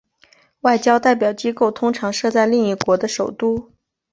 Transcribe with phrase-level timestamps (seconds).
[0.61, 3.71] 外交代表机构通常设在另一国的首都。